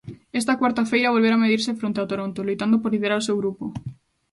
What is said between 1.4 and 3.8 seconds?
medirse fronte a Toronto, loitando por liderar o seu grupo.